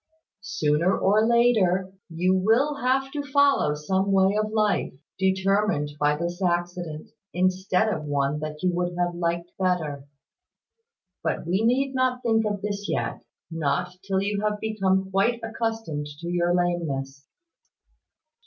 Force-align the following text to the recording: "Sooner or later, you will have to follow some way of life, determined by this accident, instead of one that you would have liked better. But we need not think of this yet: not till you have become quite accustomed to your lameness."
"Sooner 0.41 0.97
or 0.97 1.23
later, 1.27 1.93
you 2.09 2.33
will 2.35 2.77
have 2.77 3.11
to 3.11 3.21
follow 3.21 3.75
some 3.75 4.11
way 4.11 4.35
of 4.35 4.51
life, 4.51 4.93
determined 5.19 5.91
by 5.99 6.15
this 6.15 6.41
accident, 6.41 7.11
instead 7.35 7.87
of 7.87 8.05
one 8.05 8.39
that 8.39 8.63
you 8.63 8.73
would 8.73 8.97
have 8.97 9.13
liked 9.13 9.51
better. 9.59 10.07
But 11.23 11.45
we 11.45 11.63
need 11.63 11.93
not 11.93 12.23
think 12.23 12.45
of 12.47 12.63
this 12.63 12.89
yet: 12.89 13.21
not 13.51 13.91
till 14.03 14.23
you 14.23 14.41
have 14.41 14.59
become 14.59 15.11
quite 15.11 15.39
accustomed 15.43 16.07
to 16.21 16.29
your 16.29 16.51
lameness." 16.51 17.27